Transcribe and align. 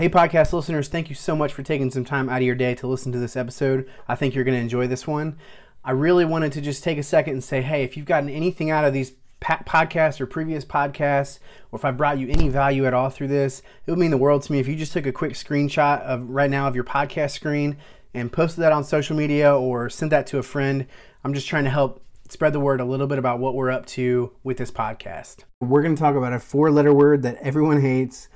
Hey, 0.00 0.08
podcast 0.08 0.54
listeners, 0.54 0.88
thank 0.88 1.10
you 1.10 1.14
so 1.14 1.36
much 1.36 1.52
for 1.52 1.62
taking 1.62 1.90
some 1.90 2.06
time 2.06 2.30
out 2.30 2.38
of 2.38 2.42
your 2.42 2.54
day 2.54 2.74
to 2.74 2.86
listen 2.86 3.12
to 3.12 3.18
this 3.18 3.36
episode. 3.36 3.86
I 4.08 4.14
think 4.14 4.34
you're 4.34 4.44
going 4.44 4.56
to 4.56 4.62
enjoy 4.62 4.86
this 4.86 5.06
one. 5.06 5.36
I 5.84 5.90
really 5.90 6.24
wanted 6.24 6.52
to 6.52 6.62
just 6.62 6.82
take 6.82 6.96
a 6.96 7.02
second 7.02 7.34
and 7.34 7.44
say, 7.44 7.60
hey, 7.60 7.84
if 7.84 7.98
you've 7.98 8.06
gotten 8.06 8.30
anything 8.30 8.70
out 8.70 8.86
of 8.86 8.94
these 8.94 9.12
podcasts 9.42 10.18
or 10.18 10.24
previous 10.24 10.64
podcasts, 10.64 11.38
or 11.70 11.78
if 11.78 11.84
I 11.84 11.90
brought 11.90 12.18
you 12.18 12.30
any 12.30 12.48
value 12.48 12.86
at 12.86 12.94
all 12.94 13.10
through 13.10 13.28
this, 13.28 13.60
it 13.84 13.90
would 13.90 13.98
mean 13.98 14.10
the 14.10 14.16
world 14.16 14.40
to 14.44 14.52
me 14.52 14.58
if 14.58 14.66
you 14.66 14.74
just 14.74 14.94
took 14.94 15.04
a 15.04 15.12
quick 15.12 15.34
screenshot 15.34 16.00
of 16.00 16.30
right 16.30 16.48
now 16.48 16.66
of 16.66 16.74
your 16.74 16.84
podcast 16.84 17.32
screen 17.32 17.76
and 18.14 18.32
posted 18.32 18.64
that 18.64 18.72
on 18.72 18.84
social 18.84 19.14
media 19.14 19.54
or 19.54 19.90
sent 19.90 20.08
that 20.12 20.26
to 20.28 20.38
a 20.38 20.42
friend. 20.42 20.86
I'm 21.24 21.34
just 21.34 21.46
trying 21.46 21.64
to 21.64 21.70
help 21.70 22.02
spread 22.26 22.54
the 22.54 22.60
word 22.60 22.80
a 22.80 22.86
little 22.86 23.06
bit 23.06 23.18
about 23.18 23.38
what 23.38 23.54
we're 23.54 23.70
up 23.70 23.84
to 23.88 24.34
with 24.44 24.56
this 24.56 24.70
podcast. 24.70 25.44
We're 25.60 25.82
going 25.82 25.94
to 25.94 26.00
talk 26.00 26.16
about 26.16 26.32
a 26.32 26.40
four 26.40 26.70
letter 26.70 26.94
word 26.94 27.22
that 27.24 27.36
everyone 27.42 27.82
hates 27.82 28.30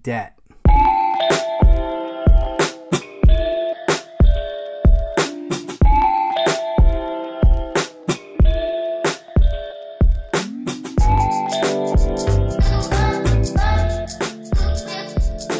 debt. 0.00 0.37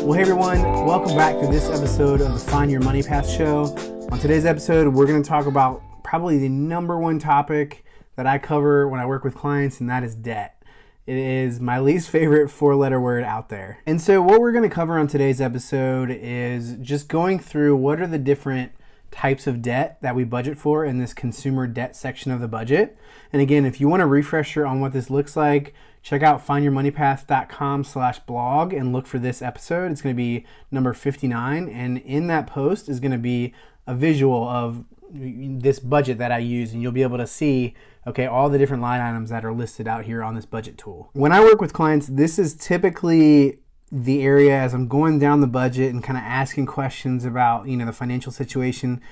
Well, 0.08 0.16
hey 0.16 0.22
everyone, 0.22 0.62
welcome 0.62 1.14
back 1.14 1.38
to 1.38 1.46
this 1.48 1.68
episode 1.68 2.22
of 2.22 2.32
the 2.32 2.38
Find 2.38 2.70
Your 2.70 2.80
Money 2.80 3.02
Path 3.02 3.28
Show. 3.28 3.64
On 4.10 4.18
today's 4.18 4.46
episode, 4.46 4.94
we're 4.94 5.04
going 5.04 5.22
to 5.22 5.28
talk 5.28 5.44
about 5.44 5.82
probably 6.02 6.38
the 6.38 6.48
number 6.48 6.98
one 6.98 7.18
topic 7.18 7.84
that 8.16 8.26
I 8.26 8.38
cover 8.38 8.88
when 8.88 9.00
I 9.00 9.04
work 9.04 9.22
with 9.22 9.34
clients, 9.34 9.80
and 9.80 9.90
that 9.90 10.02
is 10.02 10.14
debt. 10.14 10.62
It 11.04 11.18
is 11.18 11.60
my 11.60 11.78
least 11.78 12.08
favorite 12.08 12.48
four 12.48 12.74
letter 12.74 12.98
word 12.98 13.22
out 13.22 13.50
there. 13.50 13.82
And 13.84 14.00
so, 14.00 14.22
what 14.22 14.40
we're 14.40 14.52
going 14.52 14.66
to 14.66 14.74
cover 14.74 14.98
on 14.98 15.08
today's 15.08 15.42
episode 15.42 16.10
is 16.10 16.76
just 16.80 17.08
going 17.08 17.38
through 17.38 17.76
what 17.76 18.00
are 18.00 18.06
the 18.06 18.16
different 18.16 18.72
types 19.10 19.46
of 19.46 19.60
debt 19.60 19.98
that 20.00 20.16
we 20.16 20.24
budget 20.24 20.56
for 20.56 20.86
in 20.86 20.96
this 20.96 21.12
consumer 21.12 21.66
debt 21.66 21.94
section 21.94 22.32
of 22.32 22.40
the 22.40 22.48
budget. 22.48 22.96
And 23.30 23.42
again, 23.42 23.66
if 23.66 23.78
you 23.78 23.90
want 23.90 24.00
a 24.00 24.06
refresher 24.06 24.64
on 24.64 24.80
what 24.80 24.94
this 24.94 25.10
looks 25.10 25.36
like, 25.36 25.74
check 26.08 26.22
out 26.22 26.44
findyourmoneypath.com 26.44 27.84
slash 27.84 28.18
blog 28.20 28.72
and 28.72 28.94
look 28.94 29.06
for 29.06 29.18
this 29.18 29.42
episode. 29.42 29.92
It's 29.92 30.00
going 30.00 30.14
to 30.14 30.16
be 30.16 30.46
number 30.70 30.94
59. 30.94 31.68
And 31.68 31.98
in 31.98 32.28
that 32.28 32.46
post 32.46 32.88
is 32.88 32.98
going 32.98 33.12
to 33.12 33.18
be 33.18 33.52
a 33.86 33.94
visual 33.94 34.48
of 34.48 34.86
this 35.10 35.78
budget 35.78 36.16
that 36.16 36.32
I 36.32 36.38
use, 36.38 36.72
and 36.72 36.80
you'll 36.80 36.92
be 36.92 37.02
able 37.02 37.18
to 37.18 37.26
see, 37.26 37.74
okay, 38.06 38.24
all 38.24 38.48
the 38.48 38.56
different 38.56 38.82
line 38.82 39.02
items 39.02 39.28
that 39.28 39.44
are 39.44 39.52
listed 39.52 39.86
out 39.86 40.06
here 40.06 40.22
on 40.22 40.34
this 40.34 40.46
budget 40.46 40.78
tool. 40.78 41.10
When 41.12 41.30
I 41.30 41.40
work 41.40 41.60
with 41.60 41.74
clients, 41.74 42.06
this 42.06 42.38
is 42.38 42.54
typically 42.54 43.58
the 43.92 44.22
area 44.22 44.58
as 44.58 44.72
I'm 44.72 44.88
going 44.88 45.18
down 45.18 45.42
the 45.42 45.46
budget 45.46 45.92
and 45.92 46.02
kind 46.02 46.16
of 46.16 46.24
asking 46.24 46.66
questions 46.66 47.26
about, 47.26 47.68
you 47.68 47.76
know, 47.76 47.84
the 47.84 47.92
financial 47.92 48.32
situation. 48.32 49.02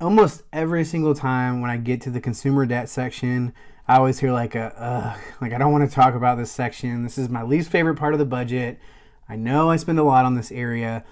Almost 0.00 0.42
every 0.52 0.84
single 0.84 1.14
time 1.14 1.60
when 1.60 1.70
I 1.70 1.76
get 1.76 2.00
to 2.02 2.10
the 2.10 2.20
consumer 2.20 2.66
debt 2.66 2.88
section, 2.88 3.54
I 3.88 3.98
always 3.98 4.18
hear 4.18 4.32
like 4.32 4.54
a, 4.54 5.16
like 5.40 5.52
I 5.52 5.58
don't 5.58 5.72
want 5.72 5.88
to 5.88 5.94
talk 5.94 6.14
about 6.14 6.38
this 6.38 6.50
section. 6.50 7.02
This 7.02 7.18
is 7.18 7.28
my 7.28 7.42
least 7.42 7.70
favorite 7.70 7.96
part 7.96 8.14
of 8.14 8.18
the 8.18 8.24
budget. 8.24 8.80
I 9.28 9.36
know 9.36 9.70
I 9.70 9.76
spend 9.76 9.98
a 9.98 10.04
lot 10.04 10.24
on 10.24 10.34
this 10.34 10.50
area, 10.50 11.04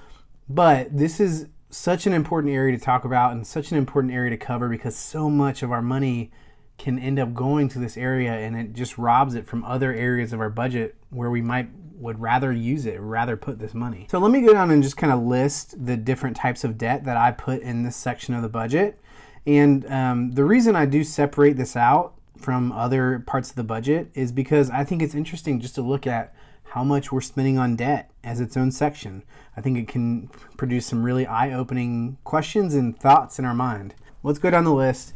but 0.48 0.96
this 0.96 1.20
is 1.20 1.46
such 1.70 2.06
an 2.06 2.12
important 2.12 2.52
area 2.52 2.76
to 2.76 2.84
talk 2.84 3.04
about 3.04 3.32
and 3.32 3.46
such 3.46 3.70
an 3.70 3.78
important 3.78 4.12
area 4.12 4.30
to 4.30 4.36
cover 4.36 4.68
because 4.68 4.96
so 4.96 5.28
much 5.28 5.62
of 5.62 5.72
our 5.72 5.82
money 5.82 6.30
can 6.76 6.98
end 6.98 7.18
up 7.18 7.34
going 7.34 7.68
to 7.68 7.78
this 7.78 7.96
area 7.96 8.32
and 8.32 8.56
it 8.56 8.72
just 8.72 8.98
robs 8.98 9.34
it 9.34 9.46
from 9.46 9.64
other 9.64 9.92
areas 9.92 10.32
of 10.32 10.40
our 10.40 10.50
budget 10.50 10.96
where 11.10 11.30
we 11.30 11.40
might 11.40 11.68
would 11.96 12.20
rather 12.20 12.52
use 12.52 12.86
it, 12.86 13.00
rather 13.00 13.36
put 13.36 13.60
this 13.60 13.72
money. 13.72 14.08
So 14.10 14.18
let 14.18 14.32
me 14.32 14.40
go 14.42 14.52
down 14.52 14.70
and 14.72 14.82
just 14.82 14.96
kind 14.96 15.12
of 15.12 15.20
list 15.20 15.86
the 15.86 15.96
different 15.96 16.36
types 16.36 16.64
of 16.64 16.76
debt 16.76 17.04
that 17.04 17.16
I 17.16 17.30
put 17.30 17.62
in 17.62 17.84
this 17.84 17.96
section 17.96 18.34
of 18.34 18.42
the 18.42 18.48
budget. 18.48 18.98
And 19.46 19.86
um, 19.90 20.32
the 20.32 20.44
reason 20.44 20.74
I 20.74 20.86
do 20.86 21.04
separate 21.04 21.56
this 21.56 21.76
out 21.76 22.13
from 22.36 22.72
other 22.72 23.22
parts 23.26 23.50
of 23.50 23.56
the 23.56 23.64
budget 23.64 24.10
is 24.14 24.32
because 24.32 24.70
I 24.70 24.84
think 24.84 25.02
it's 25.02 25.14
interesting 25.14 25.60
just 25.60 25.74
to 25.76 25.82
look 25.82 26.06
at 26.06 26.34
how 26.64 26.82
much 26.82 27.12
we're 27.12 27.20
spending 27.20 27.58
on 27.58 27.76
debt 27.76 28.10
as 28.24 28.40
its 28.40 28.56
own 28.56 28.72
section. 28.72 29.22
I 29.56 29.60
think 29.60 29.78
it 29.78 29.88
can 29.88 30.28
produce 30.56 30.86
some 30.86 31.04
really 31.04 31.26
eye 31.26 31.52
opening 31.52 32.18
questions 32.24 32.74
and 32.74 32.98
thoughts 32.98 33.38
in 33.38 33.44
our 33.44 33.54
mind. 33.54 33.94
Let's 34.22 34.38
go 34.38 34.50
down 34.50 34.64
the 34.64 34.74
list. 34.74 35.12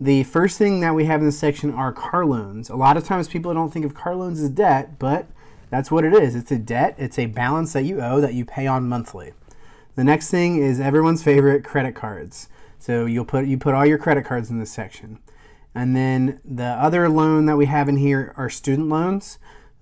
The 0.00 0.24
first 0.24 0.58
thing 0.58 0.80
that 0.80 0.94
we 0.94 1.04
have 1.04 1.20
in 1.20 1.26
this 1.26 1.38
section 1.38 1.72
are 1.72 1.92
car 1.92 2.24
loans. 2.24 2.70
A 2.70 2.76
lot 2.76 2.96
of 2.96 3.04
times 3.04 3.28
people 3.28 3.52
don't 3.52 3.70
think 3.72 3.84
of 3.84 3.94
car 3.94 4.16
loans 4.16 4.40
as 4.40 4.48
debt, 4.48 4.98
but 4.98 5.26
that's 5.70 5.90
what 5.90 6.04
it 6.04 6.12
is. 6.14 6.34
It's 6.34 6.50
a 6.50 6.58
debt, 6.58 6.94
it's 6.98 7.18
a 7.18 7.26
balance 7.26 7.72
that 7.74 7.84
you 7.84 8.00
owe 8.00 8.20
that 8.20 8.34
you 8.34 8.44
pay 8.44 8.66
on 8.66 8.88
monthly. 8.88 9.32
The 9.94 10.04
next 10.04 10.30
thing 10.30 10.56
is 10.56 10.80
everyone's 10.80 11.22
favorite 11.22 11.64
credit 11.64 11.94
cards. 11.94 12.48
So 12.78 13.04
you'll 13.04 13.24
put 13.24 13.46
you 13.46 13.58
put 13.58 13.74
all 13.74 13.86
your 13.86 13.98
credit 13.98 14.24
cards 14.24 14.50
in 14.50 14.58
this 14.58 14.72
section. 14.72 15.18
And 15.74 15.96
then 15.96 16.40
the 16.44 16.64
other 16.64 17.08
loan 17.08 17.46
that 17.46 17.56
we 17.56 17.66
have 17.66 17.88
in 17.88 17.96
here 17.96 18.34
are 18.36 18.50
student 18.50 18.88
loans. 18.88 19.38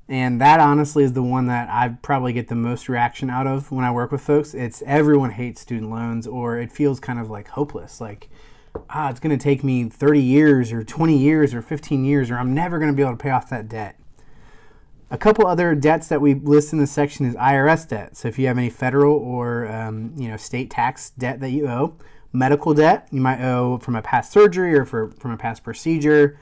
And 0.09 0.41
that 0.41 0.59
honestly 0.59 1.05
is 1.05 1.13
the 1.13 1.23
one 1.23 1.47
that 1.47 1.69
I 1.69 1.89
probably 2.03 2.33
get 2.33 2.49
the 2.49 2.57
most 2.57 2.89
reaction 2.89 3.31
out 3.31 3.47
of 3.47 3.71
when 3.71 3.85
I 3.85 3.93
work 3.93 4.11
with 4.11 4.21
folks. 4.21 4.55
It's 4.55 4.83
everyone 4.85 5.31
hates 5.31 5.61
student 5.61 5.91
loans 5.91 6.27
or 6.27 6.59
it 6.59 6.73
feels 6.73 6.99
kind 6.99 7.21
of 7.21 7.31
like 7.31 7.49
hopeless. 7.49 8.01
Like, 8.01 8.29
ah, 8.91 9.11
it's 9.11 9.21
going 9.21 9.37
to 9.37 9.43
take 9.43 9.63
me 9.63 9.89
30 9.89 10.21
years 10.21 10.73
or 10.73 10.83
20 10.83 11.17
years 11.17 11.55
or 11.55 11.63
15 11.63 12.05
years 12.05 12.31
or 12.31 12.39
I'm 12.39 12.55
never 12.55 12.79
going 12.79 12.91
to 12.91 12.97
be 12.97 13.03
able 13.03 13.13
to 13.13 13.23
pay 13.23 13.31
off 13.31 13.49
that 13.51 13.69
debt. 13.69 13.97
A 15.13 15.19
couple 15.19 15.47
other 15.47 15.75
debts 15.75 16.09
that 16.09 16.21
we 16.21 16.35
list 16.35 16.73
in 16.73 16.79
this 16.79 16.93
section 16.93 17.27
is 17.27 17.35
IRS 17.35 17.89
debt. 17.89 18.17
So 18.17 18.29
if 18.29 18.39
you 18.39 18.47
have 18.47 18.59
any 18.59 18.71
federal 18.71 19.17
or 19.17 19.67
um, 19.67 20.13
you 20.17 20.29
know 20.29 20.37
state 20.37 20.71
tax 20.71 21.11
debt 21.11 21.41
that 21.41 21.51
you 21.51 21.69
owe, 21.69 21.97
medical 22.33 22.75
debt 22.75 23.09
you 23.11 23.21
might 23.21 23.41
owe 23.41 23.79
from 23.79 23.97
a 23.97 24.03
past 24.03 24.33
surgery 24.33 24.75
or 24.75 24.85
for, 24.85 25.11
from 25.13 25.31
a 25.31 25.37
past 25.37 25.65
procedure, 25.65 26.39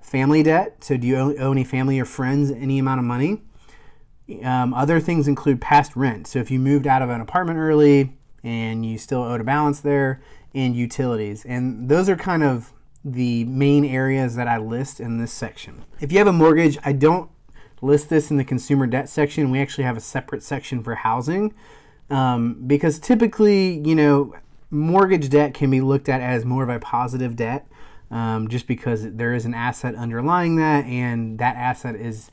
family 0.00 0.42
debt. 0.42 0.84
So 0.84 0.96
do 0.96 1.06
you 1.06 1.16
owe, 1.16 1.52
any 1.52 1.64
family 1.64 1.98
or 1.98 2.04
friends 2.04 2.50
any 2.50 2.78
amount 2.78 3.00
of 3.00 3.04
money? 3.04 3.42
Um, 4.42 4.72
other 4.72 5.00
things 5.00 5.28
include 5.28 5.60
past 5.60 5.96
rent. 5.96 6.26
So 6.26 6.38
if 6.38 6.50
you 6.50 6.58
moved 6.58 6.86
out 6.86 7.02
of 7.02 7.10
an 7.10 7.20
apartment 7.20 7.58
early 7.58 8.16
and 8.42 8.84
you 8.84 8.98
still 8.98 9.22
owed 9.22 9.40
a 9.40 9.44
balance 9.44 9.80
there, 9.80 10.20
and 10.54 10.76
utilities, 10.76 11.44
and 11.44 11.88
those 11.88 12.08
are 12.08 12.16
kind 12.16 12.42
of 12.42 12.72
the 13.04 13.44
main 13.44 13.84
areas 13.84 14.36
that 14.36 14.46
I 14.46 14.58
list 14.58 15.00
in 15.00 15.18
this 15.18 15.32
section. 15.32 15.84
If 16.00 16.12
you 16.12 16.18
have 16.18 16.26
a 16.26 16.32
mortgage, 16.32 16.78
I 16.84 16.92
don't 16.92 17.30
list 17.80 18.10
this 18.10 18.30
in 18.30 18.36
the 18.36 18.44
consumer 18.44 18.86
debt 18.86 19.08
section. 19.08 19.50
We 19.50 19.60
actually 19.60 19.84
have 19.84 19.96
a 19.96 20.00
separate 20.00 20.42
section 20.42 20.82
for 20.82 20.94
housing 20.96 21.54
um, 22.10 22.62
because 22.66 22.98
typically, 22.98 23.80
you 23.84 23.94
know, 23.94 24.34
mortgage 24.72 25.28
debt 25.28 25.54
can 25.54 25.70
be 25.70 25.80
looked 25.80 26.08
at 26.08 26.20
as 26.20 26.44
more 26.44 26.62
of 26.62 26.68
a 26.68 26.80
positive 26.80 27.36
debt 27.36 27.66
um, 28.10 28.48
just 28.48 28.66
because 28.66 29.14
there 29.14 29.34
is 29.34 29.44
an 29.44 29.54
asset 29.54 29.94
underlying 29.94 30.56
that 30.56 30.84
and 30.86 31.38
that 31.38 31.56
asset 31.56 31.94
is 31.94 32.30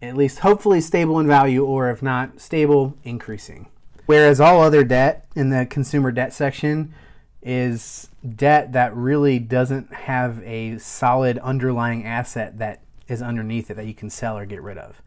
at 0.00 0.16
least 0.16 0.40
hopefully 0.40 0.80
stable 0.80 1.18
in 1.20 1.26
value 1.26 1.64
or 1.64 1.90
if 1.90 2.02
not 2.02 2.40
stable, 2.40 2.96
increasing. 3.04 3.68
Whereas 4.06 4.40
all 4.40 4.60
other 4.60 4.84
debt 4.84 5.26
in 5.36 5.50
the 5.50 5.64
consumer 5.66 6.10
debt 6.10 6.32
section 6.32 6.92
is 7.40 8.08
debt 8.36 8.72
that 8.72 8.94
really 8.94 9.38
doesn't 9.38 9.92
have 9.92 10.42
a 10.44 10.78
solid 10.78 11.38
underlying 11.38 12.04
asset 12.04 12.58
that 12.58 12.80
is 13.08 13.22
underneath 13.22 13.70
it 13.70 13.74
that 13.74 13.86
you 13.86 13.94
can 13.94 14.10
sell 14.10 14.36
or 14.36 14.46
get 14.46 14.62
rid 14.62 14.78
of. 14.78 15.00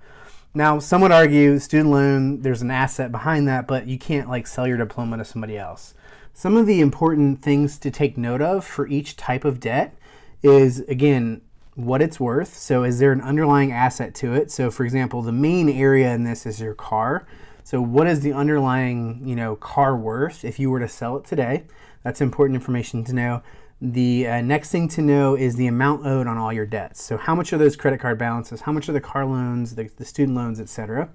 Now, 0.53 0.79
some 0.79 1.01
would 1.01 1.11
argue 1.11 1.59
student 1.59 1.91
loan, 1.91 2.41
there's 2.41 2.61
an 2.61 2.71
asset 2.71 3.11
behind 3.11 3.47
that, 3.47 3.67
but 3.67 3.87
you 3.87 3.97
can't 3.97 4.29
like 4.29 4.47
sell 4.47 4.67
your 4.67 4.77
diploma 4.77 5.17
to 5.17 5.25
somebody 5.25 5.57
else. 5.57 5.93
Some 6.37 6.57
of 6.57 6.65
the 6.65 6.81
important 6.81 7.41
things 7.41 7.77
to 7.77 7.89
take 7.89 8.17
note 8.17 8.41
of 8.41 8.65
for 8.65 8.89
each 8.89 9.15
type 9.15 9.45
of 9.45 9.61
debt 9.61 9.95
is 10.43 10.81
again, 10.81 11.39
what 11.75 12.01
it's 12.01 12.19
worth. 12.19 12.57
So, 12.57 12.83
is 12.83 12.99
there 12.99 13.13
an 13.13 13.21
underlying 13.21 13.71
asset 13.71 14.13
to 14.15 14.33
it? 14.33 14.51
So, 14.51 14.69
for 14.69 14.83
example, 14.83 15.21
the 15.21 15.31
main 15.31 15.69
area 15.69 16.13
in 16.13 16.25
this 16.25 16.45
is 16.45 16.59
your 16.59 16.73
car. 16.73 17.25
So, 17.63 17.81
what 17.81 18.05
is 18.05 18.19
the 18.19 18.33
underlying, 18.33 19.21
you 19.25 19.33
know, 19.33 19.55
car 19.55 19.95
worth 19.95 20.43
if 20.43 20.59
you 20.59 20.69
were 20.69 20.81
to 20.81 20.89
sell 20.89 21.15
it 21.15 21.23
today? 21.23 21.63
That's 22.03 22.19
important 22.19 22.55
information 22.55 23.05
to 23.05 23.13
know. 23.13 23.41
The 23.79 24.27
uh, 24.27 24.41
next 24.41 24.71
thing 24.71 24.89
to 24.89 25.01
know 25.01 25.35
is 25.35 25.55
the 25.55 25.67
amount 25.67 26.05
owed 26.05 26.27
on 26.27 26.37
all 26.37 26.51
your 26.51 26.65
debts. 26.65 27.01
So, 27.01 27.15
how 27.15 27.33
much 27.33 27.53
are 27.53 27.57
those 27.57 27.77
credit 27.77 28.01
card 28.01 28.17
balances? 28.17 28.61
How 28.61 28.73
much 28.73 28.89
are 28.89 28.93
the 28.93 28.99
car 28.99 29.25
loans, 29.25 29.75
the, 29.75 29.89
the 29.95 30.03
student 30.03 30.35
loans, 30.35 30.59
etc.? 30.59 31.09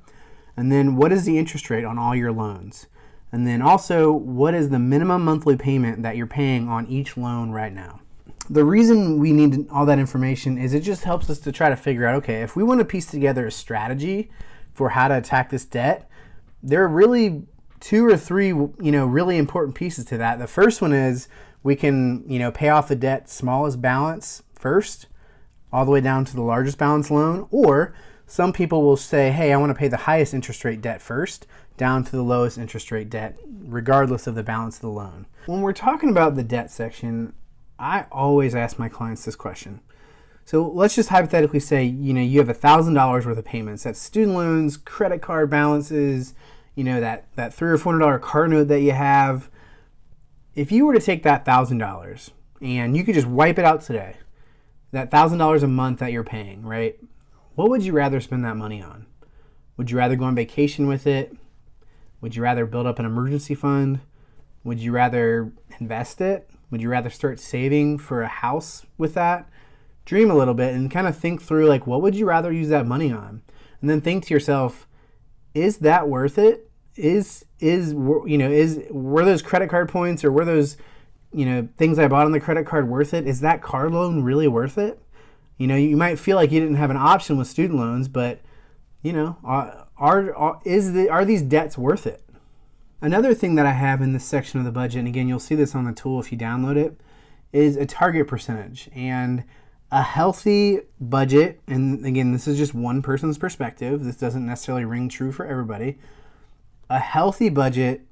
And 0.57 0.73
then, 0.73 0.97
what 0.97 1.13
is 1.13 1.27
the 1.27 1.37
interest 1.37 1.69
rate 1.69 1.85
on 1.85 1.99
all 1.99 2.17
your 2.17 2.33
loans? 2.33 2.87
And 3.33 3.47
then, 3.47 3.63
also, 3.63 4.13
what 4.13 4.55
is 4.55 4.71
the 4.71 4.79
minimum 4.79 5.25
monthly 5.25 5.57
payment 5.57 6.03
that 6.03 6.17
you're 6.17 6.27
paying 6.27 6.69
on 6.69 6.87
each 6.89 7.17
loan 7.17 7.51
right 7.51 7.73
now? 7.73 8.01
The 8.49 8.65
reason 8.65 9.19
we 9.19 9.33
need 9.33 9.69
all 9.71 9.87
that 9.87 10.01
information 10.01 10.59
is 10.59 10.75
it 10.75 10.81
just 10.81 11.05
helps 11.05 11.31
us 11.31 11.39
to 11.41 11.53
try 11.53 11.69
to 11.69 11.77
figure 11.77 12.07
out 12.07 12.17
okay, 12.17 12.43
if 12.43 12.57
we 12.57 12.65
want 12.65 12.81
to 12.81 12.85
piece 12.85 13.07
together 13.07 13.47
a 13.47 13.53
strategy 13.53 14.31
for 14.75 14.91
how 14.91 15.07
to 15.07 15.17
attack 15.17 15.51
this 15.51 15.65
debt, 15.65 16.11
there 16.61 16.83
are 16.83 16.89
really 16.89 17.45
two 17.79 18.05
or 18.05 18.17
three, 18.17 18.49
you 18.49 18.75
know, 18.81 19.07
really 19.07 19.39
important 19.39 19.77
pieces 19.77 20.05
to 20.07 20.19
that. 20.19 20.39
The 20.41 20.49
first 20.49 20.83
one 20.83 20.93
is 20.93 21.29
we 21.63 21.77
can, 21.77 22.29
you 22.29 22.39
know, 22.39 22.51
pay 22.51 22.69
off 22.69 22.89
the 22.89 22.97
debt 22.97 23.29
smallest 23.31 23.81
balance 23.81 24.43
first, 24.55 25.07
all 25.73 25.85
the 25.85 25.91
way 25.91 26.01
down 26.01 26.25
to 26.25 26.35
the 26.35 26.43
largest 26.43 26.79
balance 26.79 27.11
loan, 27.11 27.47
or 27.51 27.95
some 28.31 28.53
people 28.53 28.83
will 28.83 28.97
say, 28.97 29.33
hey, 29.33 29.53
I 29.53 29.57
want 29.57 29.71
to 29.71 29.75
pay 29.75 29.89
the 29.89 29.97
highest 29.97 30.35
interest 30.35 30.65
rate 30.65 30.81
debt 30.81 31.03
first, 31.03 31.49
down 31.77 32.05
to 32.05 32.13
the 32.13 32.23
lowest 32.23 32.59
interest 32.59 32.93
rate 32.93 33.11
debt, 33.11 33.37
regardless 33.45 34.29
of 34.29 34.37
the 34.37 34.45
balance 34.45 34.77
of 34.77 34.83
the 34.83 34.89
loan. 34.89 35.27
When 35.47 35.63
we're 35.63 35.73
talking 35.73 36.11
about 36.11 36.37
the 36.37 36.45
debt 36.45 36.71
section, 36.71 37.33
I 37.77 38.07
always 38.13 38.55
ask 38.55 38.79
my 38.79 38.89
clients 38.89 39.25
this 39.25 39.35
question. 39.35 39.81
So 40.45 40.65
let's 40.65 40.95
just 40.95 41.09
hypothetically 41.09 41.59
say, 41.59 41.85
you 41.85 42.15
know, 42.15 42.21
you 42.21 42.39
have 42.39 42.47
$1,000 42.47 43.27
worth 43.27 43.37
of 43.37 43.45
payments. 43.45 43.83
That's 43.83 44.01
student 44.01 44.37
loans, 44.37 44.77
credit 44.77 45.23
card 45.23 45.51
balances, 45.51 46.35
you 46.77 46.85
know, 46.85 47.01
that, 47.01 47.25
that 47.35 47.53
three 47.53 47.71
or 47.71 47.79
$400 47.79 48.21
car 48.21 48.47
note 48.47 48.69
that 48.69 48.81
you 48.81 48.93
have. 48.93 49.51
If 50.55 50.71
you 50.71 50.87
were 50.87 50.95
to 50.95 51.01
take 51.01 51.25
that 51.25 51.45
$1,000 51.45 52.31
and 52.63 52.97
you 52.97 53.03
could 53.03 53.17
just 53.17 53.27
wipe 53.27 53.59
it 53.59 53.65
out 53.65 53.83
today, 53.83 54.19
that 54.93 55.11
$1,000 55.11 55.63
a 55.65 55.67
month 55.67 55.99
that 55.99 56.13
you're 56.13 56.23
paying, 56.23 56.65
right? 56.65 56.97
What 57.61 57.69
would 57.69 57.85
you 57.85 57.93
rather 57.93 58.23
spend 58.23 58.43
that 58.47 58.57
money 58.57 58.83
on? 58.83 59.05
Would 59.77 59.91
you 59.91 59.99
rather 59.99 60.17
go 60.17 60.25
on 60.25 60.35
vacation 60.35 60.87
with 60.87 61.07
it? 61.07 61.37
Would 62.23 62.35
you 62.35 62.43
rather 62.43 62.65
build 62.65 62.87
up 62.87 62.99
an 62.99 63.05
emergency 63.05 63.55
fund? 63.55 64.01
Would 64.65 64.81
you 64.81 64.93
rather 64.93 65.53
invest 65.79 66.23
it? 66.23 66.49
Would 66.71 66.81
you 66.81 66.89
rather 66.89 67.11
start 67.11 67.39
saving 67.39 67.99
for 67.99 68.23
a 68.23 68.29
house 68.29 68.87
with 68.97 69.13
that? 69.13 69.47
Dream 70.07 70.31
a 70.31 70.35
little 70.35 70.55
bit 70.55 70.73
and 70.73 70.91
kind 70.91 71.07
of 71.07 71.19
think 71.19 71.43
through 71.43 71.67
like 71.67 71.87
what 71.87 72.01
would 72.01 72.15
you 72.15 72.25
rather 72.25 72.51
use 72.51 72.71
that 72.71 72.87
money 72.87 73.13
on? 73.13 73.43
And 73.83 73.91
then 73.91 74.01
think 74.01 74.25
to 74.25 74.33
yourself, 74.33 74.89
is 75.53 75.81
that 75.81 76.09
worth 76.09 76.39
it? 76.39 76.71
Is 76.97 77.45
is 77.59 77.93
you 77.93 78.39
know, 78.39 78.51
is 78.51 78.81
were 78.89 79.27
those 79.27 79.43
credit 79.43 79.69
card 79.69 79.91
points 79.91 80.25
or 80.25 80.33
were 80.33 80.47
those 80.47 80.79
you 81.31 81.45
know, 81.45 81.69
things 81.77 81.99
I 81.99 82.09
bought 82.09 82.25
on 82.25 82.33
the 82.33 82.41
credit 82.41 82.65
card 82.65 82.89
worth 82.89 83.13
it? 83.13 83.27
Is 83.27 83.41
that 83.41 83.61
car 83.61 83.91
loan 83.91 84.23
really 84.23 84.49
worth 84.49 84.79
it? 84.79 84.99
You 85.61 85.67
know, 85.67 85.77
you 85.77 85.95
might 85.95 86.19
feel 86.19 86.37
like 86.37 86.51
you 86.51 86.59
didn't 86.59 86.77
have 86.77 86.89
an 86.89 86.97
option 86.97 87.37
with 87.37 87.47
student 87.47 87.79
loans, 87.79 88.09
but 88.09 88.41
you 89.03 89.13
know, 89.13 89.37
are, 89.45 89.87
are, 89.99 90.59
is 90.65 90.95
the 90.95 91.11
are 91.11 91.23
these 91.23 91.43
debts 91.43 91.77
worth 91.77 92.07
it? 92.07 92.25
Another 93.03 93.35
thing 93.35 93.57
that 93.57 93.67
I 93.67 93.73
have 93.73 94.01
in 94.01 94.15
this 94.15 94.25
section 94.25 94.59
of 94.59 94.65
the 94.65 94.73
budget, 94.73 95.01
and 95.01 95.09
again, 95.09 95.29
you'll 95.29 95.39
see 95.39 95.55
this 95.55 95.75
on 95.75 95.85
the 95.85 95.93
tool 95.93 96.19
if 96.19 96.33
you 96.33 96.39
download 96.39 96.77
it, 96.77 96.99
is 97.53 97.77
a 97.77 97.85
target 97.85 98.27
percentage. 98.27 98.89
And 98.95 99.45
a 99.93 100.03
healthy 100.03 100.81
budget, 100.99 101.61
and 101.67 102.07
again, 102.07 102.33
this 102.33 102.49
is 102.49 102.57
just 102.57 102.73
one 102.73 103.03
person's 103.03 103.37
perspective, 103.37 104.03
this 104.03 104.17
doesn't 104.17 104.47
necessarily 104.47 104.87
ring 104.87 105.11
true 105.11 105.31
for 105.31 105.45
everybody. 105.45 105.99
A 106.89 107.01
healthy 107.01 107.51
budget 107.51 108.07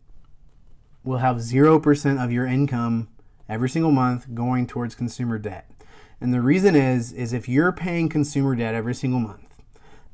will 1.02 1.18
have 1.18 1.36
0% 1.36 2.22
of 2.22 2.30
your 2.30 2.44
income 2.44 3.08
every 3.48 3.70
single 3.70 3.92
month 3.92 4.34
going 4.34 4.66
towards 4.66 4.94
consumer 4.94 5.38
debt. 5.38 5.70
And 6.20 6.35
the 6.35 6.41
reason 6.41 6.75
is 6.75 7.12
is 7.12 7.32
if 7.32 7.49
you're 7.49 7.73
paying 7.73 8.09
consumer 8.09 8.55
debt 8.55 8.75
every 8.75 8.94
single 8.94 9.20
month, 9.20 9.62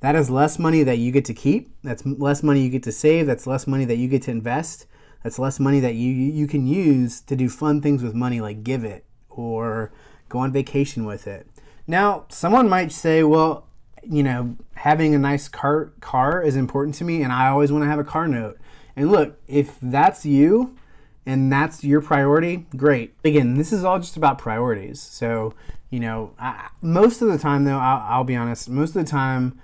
that 0.00 0.14
is 0.14 0.28
less 0.28 0.58
money 0.58 0.82
that 0.82 0.98
you 0.98 1.10
get 1.10 1.24
to 1.26 1.34
keep. 1.34 1.70
That's 1.82 2.04
less 2.04 2.42
money 2.42 2.60
you 2.60 2.70
get 2.70 2.82
to 2.82 2.92
save. 2.92 3.26
That's 3.26 3.46
less 3.46 3.66
money 3.66 3.84
that 3.86 3.96
you 3.96 4.08
get 4.08 4.22
to 4.22 4.30
invest. 4.30 4.86
That's 5.22 5.38
less 5.38 5.58
money 5.58 5.80
that 5.80 5.94
you 5.94 6.10
you 6.12 6.46
can 6.46 6.66
use 6.66 7.20
to 7.22 7.34
do 7.34 7.48
fun 7.48 7.80
things 7.80 8.02
with 8.02 8.14
money 8.14 8.40
like 8.40 8.62
give 8.62 8.84
it 8.84 9.06
or 9.30 9.92
go 10.28 10.40
on 10.40 10.52
vacation 10.52 11.06
with 11.06 11.26
it. 11.26 11.46
Now, 11.86 12.26
someone 12.28 12.68
might 12.68 12.92
say, 12.92 13.22
well, 13.22 13.66
you 14.02 14.22
know, 14.22 14.56
having 14.74 15.14
a 15.14 15.18
nice 15.18 15.48
car 15.48 15.92
car 16.00 16.42
is 16.42 16.56
important 16.56 16.94
to 16.96 17.04
me 17.04 17.22
and 17.22 17.32
I 17.32 17.48
always 17.48 17.72
want 17.72 17.84
to 17.84 17.88
have 17.88 17.98
a 17.98 18.04
car 18.04 18.28
note. 18.28 18.58
And 18.96 19.10
look, 19.10 19.40
if 19.48 19.78
that's 19.80 20.26
you 20.26 20.76
and 21.24 21.50
that's 21.50 21.82
your 21.82 22.02
priority, 22.02 22.66
great. 22.76 23.14
Again, 23.24 23.54
this 23.54 23.72
is 23.72 23.84
all 23.84 23.98
just 23.98 24.16
about 24.16 24.36
priorities. 24.38 25.00
So, 25.00 25.54
you 25.94 26.00
know, 26.00 26.32
I, 26.40 26.70
most 26.82 27.22
of 27.22 27.28
the 27.28 27.38
time 27.38 27.62
though, 27.62 27.78
I'll, 27.78 28.04
I'll 28.08 28.24
be 28.24 28.34
honest, 28.34 28.68
most 28.68 28.96
of 28.96 29.04
the 29.04 29.08
time 29.08 29.60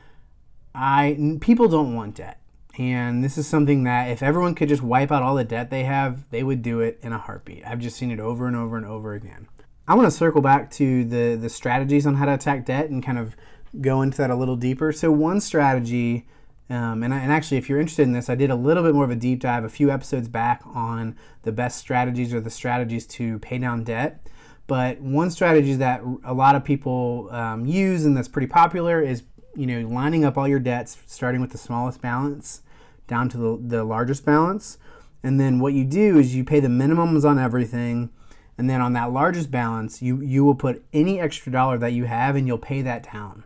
I 0.72 1.36
people 1.40 1.66
don't 1.66 1.92
want 1.92 2.14
debt. 2.14 2.40
And 2.78 3.24
this 3.24 3.36
is 3.36 3.48
something 3.48 3.82
that 3.82 4.10
if 4.10 4.22
everyone 4.22 4.54
could 4.54 4.68
just 4.68 4.80
wipe 4.80 5.10
out 5.10 5.24
all 5.24 5.34
the 5.34 5.42
debt 5.42 5.70
they 5.70 5.82
have, 5.82 6.30
they 6.30 6.44
would 6.44 6.62
do 6.62 6.78
it 6.78 7.00
in 7.02 7.12
a 7.12 7.18
heartbeat. 7.18 7.66
I've 7.66 7.80
just 7.80 7.96
seen 7.96 8.12
it 8.12 8.20
over 8.20 8.46
and 8.46 8.54
over 8.54 8.76
and 8.76 8.86
over 8.86 9.12
again. 9.14 9.48
I 9.88 9.96
want 9.96 10.06
to 10.06 10.16
circle 10.16 10.40
back 10.40 10.70
to 10.72 11.04
the 11.04 11.34
the 11.34 11.48
strategies 11.48 12.06
on 12.06 12.14
how 12.14 12.26
to 12.26 12.34
attack 12.34 12.64
debt 12.64 12.90
and 12.90 13.04
kind 13.04 13.18
of 13.18 13.34
go 13.80 14.00
into 14.00 14.18
that 14.18 14.30
a 14.30 14.36
little 14.36 14.56
deeper. 14.56 14.92
So 14.92 15.10
one 15.10 15.40
strategy, 15.40 16.28
um, 16.70 17.02
and, 17.02 17.12
I, 17.12 17.18
and 17.18 17.32
actually, 17.32 17.58
if 17.58 17.68
you're 17.68 17.80
interested 17.80 18.04
in 18.04 18.12
this, 18.12 18.30
I 18.30 18.36
did 18.36 18.50
a 18.50 18.54
little 18.54 18.84
bit 18.84 18.94
more 18.94 19.04
of 19.04 19.10
a 19.10 19.16
deep 19.16 19.40
dive 19.40 19.64
a 19.64 19.68
few 19.68 19.90
episodes 19.90 20.28
back 20.28 20.62
on 20.64 21.16
the 21.42 21.50
best 21.50 21.78
strategies 21.80 22.32
or 22.32 22.40
the 22.40 22.50
strategies 22.50 23.04
to 23.18 23.40
pay 23.40 23.58
down 23.58 23.82
debt. 23.82 24.24
But 24.70 25.00
one 25.00 25.32
strategy 25.32 25.74
that 25.74 26.00
a 26.22 26.32
lot 26.32 26.54
of 26.54 26.62
people 26.62 27.28
um, 27.32 27.66
use 27.66 28.04
and 28.04 28.16
that's 28.16 28.28
pretty 28.28 28.46
popular 28.46 29.02
is 29.02 29.24
you 29.56 29.66
know, 29.66 29.88
lining 29.88 30.24
up 30.24 30.38
all 30.38 30.46
your 30.46 30.60
debts, 30.60 30.96
starting 31.06 31.40
with 31.40 31.50
the 31.50 31.58
smallest 31.58 32.00
balance 32.00 32.62
down 33.08 33.28
to 33.30 33.36
the, 33.36 33.58
the 33.60 33.82
largest 33.82 34.24
balance. 34.24 34.78
And 35.24 35.40
then 35.40 35.58
what 35.58 35.72
you 35.72 35.82
do 35.82 36.20
is 36.20 36.36
you 36.36 36.44
pay 36.44 36.60
the 36.60 36.68
minimums 36.68 37.24
on 37.24 37.36
everything. 37.36 38.10
And 38.56 38.70
then 38.70 38.80
on 38.80 38.92
that 38.92 39.10
largest 39.10 39.50
balance, 39.50 40.02
you, 40.02 40.20
you 40.20 40.44
will 40.44 40.54
put 40.54 40.84
any 40.92 41.18
extra 41.18 41.50
dollar 41.50 41.76
that 41.78 41.92
you 41.92 42.04
have 42.04 42.36
and 42.36 42.46
you'll 42.46 42.56
pay 42.56 42.80
that 42.80 43.12
down 43.12 43.42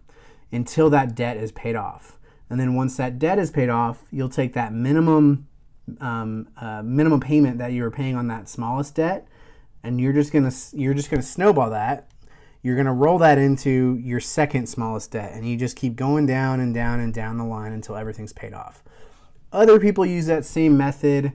until 0.52 0.90
that 0.90 1.14
debt 1.14 1.38
is 1.38 1.52
paid 1.52 1.74
off. 1.74 2.18
And 2.50 2.60
then 2.60 2.74
once 2.74 2.98
that 2.98 3.18
debt 3.18 3.38
is 3.38 3.50
paid 3.50 3.70
off, 3.70 4.02
you'll 4.10 4.28
take 4.28 4.52
that 4.52 4.74
minimum 4.74 5.48
um, 6.02 6.48
uh, 6.58 6.82
minimum 6.82 7.20
payment 7.20 7.56
that 7.56 7.72
you 7.72 7.82
were 7.82 7.90
paying 7.90 8.14
on 8.14 8.28
that 8.28 8.46
smallest 8.48 8.94
debt, 8.94 9.26
and 9.84 10.00
you're 10.00 10.12
just 10.12 10.32
gonna 10.32 10.52
you're 10.72 10.94
just 10.94 11.10
gonna 11.10 11.22
snowball 11.22 11.70
that 11.70 12.10
you're 12.64 12.82
to 12.82 12.92
roll 12.92 13.18
that 13.18 13.36
into 13.36 14.00
your 14.02 14.18
second 14.18 14.66
smallest 14.66 15.10
debt 15.10 15.32
and 15.34 15.46
you 15.46 15.54
just 15.54 15.76
keep 15.76 15.94
going 15.96 16.24
down 16.24 16.60
and 16.60 16.74
down 16.74 16.98
and 16.98 17.12
down 17.12 17.36
the 17.36 17.44
line 17.44 17.72
until 17.72 17.94
everything's 17.94 18.32
paid 18.32 18.54
off. 18.54 18.82
Other 19.52 19.78
people 19.78 20.06
use 20.06 20.26
that 20.26 20.46
same 20.46 20.74
method, 20.74 21.34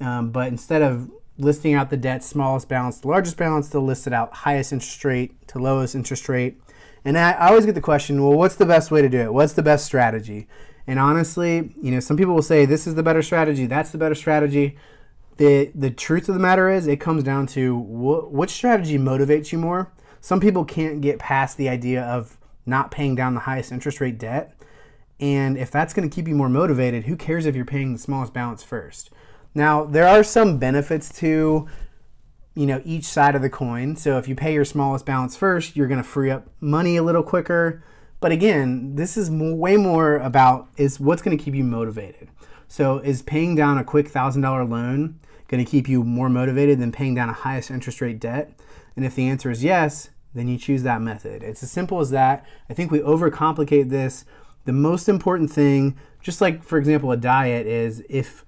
um, 0.00 0.30
but 0.30 0.48
instead 0.48 0.80
of 0.80 1.10
listing 1.36 1.74
out 1.74 1.90
the 1.90 1.98
debt 1.98 2.24
smallest 2.24 2.66
balance 2.66 2.98
to 3.00 3.08
largest 3.08 3.36
balance, 3.36 3.68
they'll 3.68 3.84
list 3.84 4.06
it 4.06 4.14
out 4.14 4.32
highest 4.32 4.72
interest 4.72 5.04
rate 5.04 5.46
to 5.48 5.58
lowest 5.58 5.94
interest 5.94 6.30
rate. 6.30 6.58
And 7.04 7.18
I, 7.18 7.32
I 7.32 7.48
always 7.48 7.66
get 7.66 7.74
the 7.74 7.82
question, 7.82 8.22
well, 8.22 8.32
what's 8.32 8.56
the 8.56 8.64
best 8.64 8.90
way 8.90 9.02
to 9.02 9.08
do 9.10 9.18
it? 9.18 9.34
What's 9.34 9.52
the 9.52 9.62
best 9.62 9.84
strategy? 9.84 10.48
And 10.86 10.98
honestly, 10.98 11.74
you 11.76 11.90
know, 11.90 12.00
some 12.00 12.16
people 12.16 12.34
will 12.34 12.42
say 12.42 12.64
this 12.64 12.86
is 12.86 12.94
the 12.94 13.02
better 13.02 13.20
strategy, 13.20 13.66
that's 13.66 13.90
the 13.90 13.98
better 13.98 14.14
strategy. 14.14 14.78
The 15.36 15.72
the 15.74 15.90
truth 15.90 16.28
of 16.28 16.34
the 16.34 16.40
matter 16.40 16.70
is, 16.70 16.86
it 16.86 17.00
comes 17.00 17.22
down 17.22 17.46
to 17.48 17.76
wh- 17.76 18.32
which 18.32 18.50
strategy 18.50 18.98
motivates 18.98 19.52
you 19.52 19.58
more 19.58 19.92
some 20.24 20.40
people 20.40 20.64
can't 20.64 21.02
get 21.02 21.18
past 21.18 21.58
the 21.58 21.68
idea 21.68 22.02
of 22.02 22.38
not 22.64 22.90
paying 22.90 23.14
down 23.14 23.34
the 23.34 23.40
highest 23.40 23.70
interest 23.70 24.00
rate 24.00 24.16
debt. 24.16 24.58
And 25.20 25.58
if 25.58 25.70
that's 25.70 25.92
going 25.92 26.08
to 26.08 26.14
keep 26.14 26.26
you 26.26 26.34
more 26.34 26.48
motivated, 26.48 27.04
who 27.04 27.14
cares 27.14 27.44
if 27.44 27.54
you're 27.54 27.66
paying 27.66 27.92
the 27.92 27.98
smallest 27.98 28.32
balance 28.32 28.62
first? 28.62 29.10
Now, 29.54 29.84
there 29.84 30.08
are 30.08 30.24
some 30.24 30.56
benefits 30.56 31.12
to 31.18 31.68
you 32.54 32.66
know 32.66 32.80
each 32.86 33.04
side 33.04 33.34
of 33.34 33.42
the 33.42 33.50
coin. 33.50 33.96
So 33.96 34.16
if 34.16 34.26
you 34.26 34.34
pay 34.34 34.54
your 34.54 34.64
smallest 34.64 35.04
balance 35.04 35.36
first, 35.36 35.76
you're 35.76 35.88
going 35.88 36.02
to 36.02 36.08
free 36.08 36.30
up 36.30 36.48
money 36.58 36.96
a 36.96 37.02
little 37.02 37.22
quicker. 37.22 37.84
But 38.20 38.32
again, 38.32 38.96
this 38.96 39.18
is 39.18 39.30
way 39.30 39.76
more 39.76 40.16
about 40.16 40.68
is 40.78 40.98
what's 40.98 41.20
going 41.20 41.36
to 41.36 41.44
keep 41.44 41.54
you 41.54 41.64
motivated. 41.64 42.30
So 42.74 42.98
is 42.98 43.22
paying 43.22 43.54
down 43.54 43.78
a 43.78 43.84
quick 43.84 44.10
$1000 44.10 44.68
loan 44.68 45.20
going 45.46 45.64
to 45.64 45.70
keep 45.70 45.88
you 45.88 46.02
more 46.02 46.28
motivated 46.28 46.80
than 46.80 46.90
paying 46.90 47.14
down 47.14 47.28
a 47.28 47.32
highest 47.32 47.70
interest 47.70 48.00
rate 48.00 48.18
debt? 48.18 48.50
And 48.96 49.04
if 49.04 49.14
the 49.14 49.28
answer 49.28 49.48
is 49.48 49.62
yes, 49.62 50.10
then 50.34 50.48
you 50.48 50.58
choose 50.58 50.82
that 50.82 51.00
method. 51.00 51.44
It's 51.44 51.62
as 51.62 51.70
simple 51.70 52.00
as 52.00 52.10
that. 52.10 52.44
I 52.68 52.74
think 52.74 52.90
we 52.90 52.98
overcomplicate 52.98 53.90
this. 53.90 54.24
The 54.64 54.72
most 54.72 55.08
important 55.08 55.52
thing, 55.52 55.96
just 56.20 56.40
like 56.40 56.64
for 56.64 56.76
example 56.76 57.12
a 57.12 57.16
diet 57.16 57.68
is 57.68 58.02
if 58.08 58.44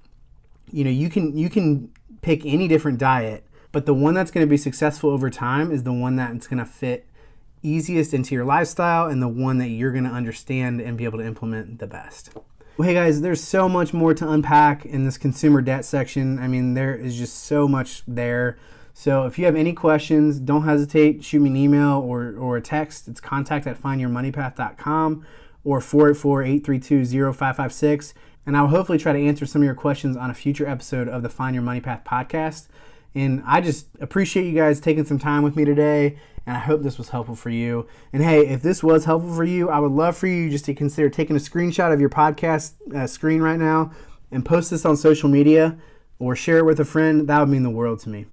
you 0.72 0.82
know 0.82 0.90
you 0.90 1.08
can 1.08 1.38
you 1.38 1.48
can 1.48 1.92
pick 2.20 2.44
any 2.44 2.66
different 2.66 2.98
diet, 2.98 3.46
but 3.70 3.86
the 3.86 3.94
one 3.94 4.14
that's 4.14 4.32
going 4.32 4.44
to 4.44 4.50
be 4.50 4.56
successful 4.56 5.10
over 5.10 5.30
time 5.30 5.70
is 5.70 5.84
the 5.84 5.92
one 5.92 6.16
that's 6.16 6.48
going 6.48 6.58
to 6.58 6.66
fit 6.66 7.06
easiest 7.62 8.12
into 8.12 8.34
your 8.34 8.44
lifestyle 8.44 9.06
and 9.06 9.22
the 9.22 9.28
one 9.28 9.58
that 9.58 9.68
you're 9.68 9.92
going 9.92 10.02
to 10.02 10.10
understand 10.10 10.80
and 10.80 10.98
be 10.98 11.04
able 11.04 11.20
to 11.20 11.24
implement 11.24 11.78
the 11.78 11.86
best. 11.86 12.36
Well, 12.76 12.86
hey 12.86 12.92
guys, 12.92 13.22
there's 13.22 13.42
so 13.42 13.70
much 13.70 13.94
more 13.94 14.12
to 14.12 14.28
unpack 14.28 14.84
in 14.84 15.06
this 15.06 15.16
consumer 15.16 15.62
debt 15.62 15.86
section. 15.86 16.38
I 16.38 16.46
mean, 16.46 16.74
there 16.74 16.94
is 16.94 17.16
just 17.16 17.44
so 17.44 17.66
much 17.66 18.02
there. 18.06 18.58
So 18.92 19.24
if 19.24 19.38
you 19.38 19.46
have 19.46 19.56
any 19.56 19.72
questions, 19.72 20.38
don't 20.38 20.64
hesitate. 20.64 21.24
Shoot 21.24 21.40
me 21.40 21.48
an 21.48 21.56
email 21.56 22.04
or, 22.06 22.34
or 22.36 22.58
a 22.58 22.60
text. 22.60 23.08
It's 23.08 23.18
contact 23.18 23.66
at 23.66 23.80
findyourmoneypath.com 23.80 25.26
or 25.64 25.80
484-832-0556. 25.80 28.12
And 28.44 28.54
I'll 28.54 28.68
hopefully 28.68 28.98
try 28.98 29.14
to 29.14 29.26
answer 29.26 29.46
some 29.46 29.62
of 29.62 29.66
your 29.66 29.74
questions 29.74 30.14
on 30.14 30.28
a 30.28 30.34
future 30.34 30.68
episode 30.68 31.08
of 31.08 31.22
the 31.22 31.30
Find 31.30 31.54
Your 31.54 31.62
Money 31.62 31.80
Path 31.80 32.04
podcast. 32.04 32.66
And 33.14 33.42
I 33.46 33.62
just 33.62 33.86
appreciate 34.02 34.44
you 34.44 34.54
guys 34.54 34.80
taking 34.80 35.06
some 35.06 35.18
time 35.18 35.42
with 35.42 35.56
me 35.56 35.64
today. 35.64 36.18
And 36.46 36.56
I 36.56 36.60
hope 36.60 36.82
this 36.82 36.96
was 36.96 37.10
helpful 37.10 37.34
for 37.34 37.50
you. 37.50 37.86
And 38.12 38.22
hey, 38.22 38.46
if 38.46 38.62
this 38.62 38.82
was 38.82 39.04
helpful 39.04 39.34
for 39.34 39.44
you, 39.44 39.68
I 39.68 39.80
would 39.80 39.92
love 39.92 40.16
for 40.16 40.28
you 40.28 40.48
just 40.48 40.64
to 40.66 40.74
consider 40.74 41.10
taking 41.10 41.36
a 41.36 41.40
screenshot 41.40 41.92
of 41.92 42.00
your 42.00 42.08
podcast 42.08 42.74
uh, 42.94 43.06
screen 43.06 43.42
right 43.42 43.58
now 43.58 43.90
and 44.30 44.44
post 44.44 44.70
this 44.70 44.84
on 44.86 44.96
social 44.96 45.28
media 45.28 45.76
or 46.18 46.34
share 46.34 46.58
it 46.58 46.64
with 46.64 46.80
a 46.80 46.84
friend. 46.84 47.28
That 47.28 47.40
would 47.40 47.50
mean 47.50 47.62
the 47.62 47.70
world 47.70 48.00
to 48.00 48.08
me. 48.08 48.24